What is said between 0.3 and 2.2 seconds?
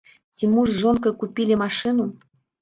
Ці муж з жонкай купілі машыну.